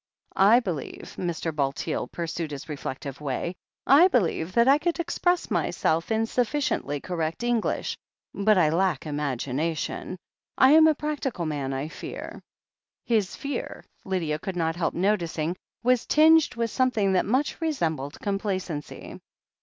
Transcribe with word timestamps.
I 0.35 0.59
believe," 0.59 1.15
Mr. 1.19 1.55
Bulteel 1.55 2.07
pursued 2.07 2.49
his 2.49 2.67
reflective 2.67 3.21
way, 3.21 3.53
I 3.85 4.07
believe 4.07 4.53
that 4.53 4.67
I 4.67 4.79
could 4.79 4.99
express 4.99 5.51
myself 5.51 6.11
in 6.11 6.25
sufficiently 6.25 6.99
correct 6.99 7.43
English. 7.43 7.95
But 8.33 8.57
I 8.57 8.69
lack 8.71 9.05
imagination. 9.05 10.17
I 10.57 10.71
am 10.71 10.87
a 10.87 10.95
prac 10.95 11.19
tical 11.19 11.45
man, 11.47 11.71
I 11.71 11.87
fear." 11.87 12.41
His 13.05 13.35
fear, 13.35 13.85
Lydia 14.03 14.39
could 14.39 14.55
not 14.55 14.75
help 14.75 14.95
noticing, 14.95 15.55
was 15.83 16.07
tinged 16.07 16.55
with 16.55 16.71
something 16.71 17.13
that 17.13 17.27
much 17.27 17.61
resembled 17.61 18.19
complacency. 18.19 19.19